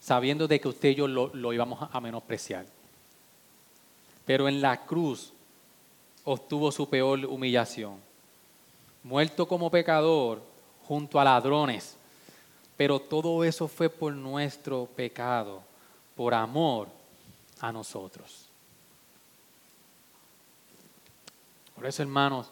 [0.07, 2.65] sabiendo de que usted y yo lo, íbamos a menospreciar.
[4.25, 5.33] Pero en la cruz
[6.23, 7.95] obtuvo su peor humillación.
[9.03, 10.41] Muerto como pecador
[10.87, 11.95] junto a ladrones.
[12.77, 15.61] Pero todo eso fue por nuestro pecado,
[16.15, 16.87] por amor
[17.59, 18.45] a nosotros.
[21.75, 22.47] Por eso, hermanos,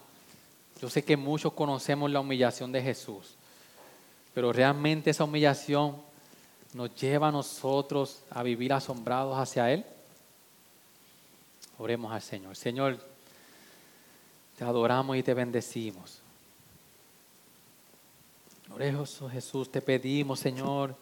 [0.81, 3.35] yo sé que muchos conocemos la humillación de Jesús,
[4.33, 5.95] pero realmente esa humillación
[6.73, 9.85] nos lleva a nosotros a vivir asombrados hacia Él.
[11.77, 12.55] Oremos al Señor.
[12.55, 12.99] Señor,
[14.57, 16.24] te adoramos y te bendecimos.
[18.75, 20.97] Oremos, Jesús, te pedimos, Señor,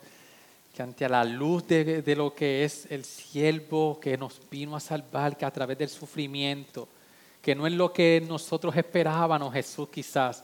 [0.76, 5.36] que ante la luz de, lo que es el siervo que nos vino a salvar,
[5.36, 6.88] que a través del sufrimiento,
[7.42, 10.44] que no es lo que nosotros esperábamos, Jesús quizás,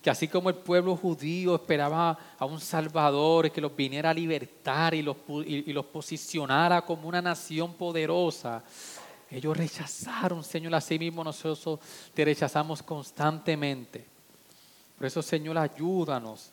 [0.00, 4.94] que así como el pueblo judío esperaba a un Salvador que los viniera a libertar
[4.94, 8.62] y los, y los posicionara como una nación poderosa,
[9.28, 11.80] ellos rechazaron, Señor, así mismo nosotros
[12.14, 14.13] te rechazamos constantemente.
[14.96, 16.50] Por eso, Señor, ayúdanos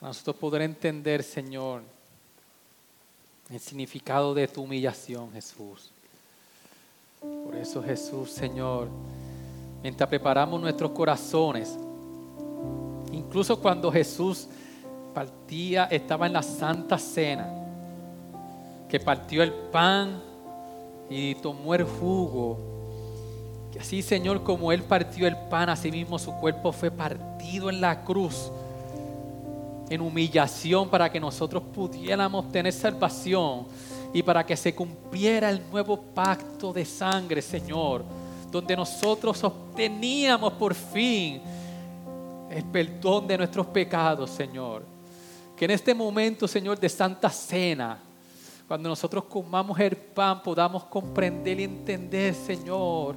[0.00, 1.82] a nosotros poder entender, Señor,
[3.50, 5.90] el significado de tu humillación, Jesús.
[7.20, 8.88] Por eso, Jesús, Señor,
[9.82, 11.76] mientras preparamos nuestros corazones,
[13.12, 14.48] Incluso cuando Jesús
[15.14, 17.46] partía, estaba en la Santa Cena,
[18.88, 20.20] que partió el pan
[21.08, 22.58] y tomó el jugo.
[23.72, 27.80] Que así, Señor, como Él partió el pan, así mismo su cuerpo fue partido en
[27.80, 28.52] la cruz,
[29.88, 33.66] en humillación, para que nosotros pudiéramos tener salvación
[34.12, 38.04] y para que se cumpliera el nuevo pacto de sangre, Señor,
[38.50, 41.40] donde nosotros obteníamos por fin
[42.50, 44.84] el perdón de nuestros pecados, Señor.
[45.56, 47.98] Que en este momento, Señor, de Santa Cena,
[48.66, 53.16] cuando nosotros comamos el pan, podamos comprender y entender, Señor,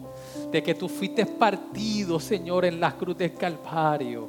[0.51, 4.27] de que tú fuiste partido, Señor, en la cruz del Calvario.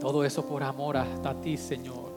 [0.00, 2.08] Todo eso por amor hasta ti, Señor.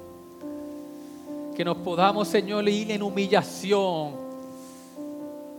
[1.55, 4.15] Que nos podamos, Señor, ir en humillación.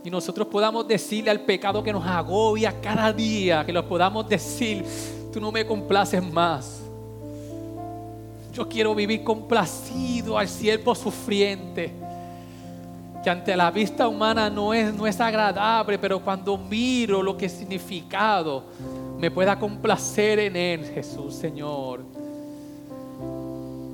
[0.03, 4.85] Y nosotros podamos decirle al pecado que nos agobia cada día, que lo podamos decir,
[5.31, 6.82] tú no me complaces más.
[8.53, 11.91] Yo quiero vivir complacido al siervo sufriente,
[13.23, 17.47] que ante la vista humana no es, no es agradable, pero cuando miro lo que
[17.47, 18.65] es significado,
[19.17, 22.05] me pueda complacer en él, Jesús, Señor.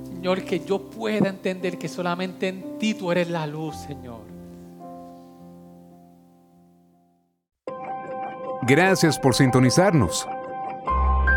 [0.04, 4.20] Señor, que yo pueda entender que solamente en ti tú eres la luz, Señor.
[8.62, 10.28] Gracias por sintonizarnos.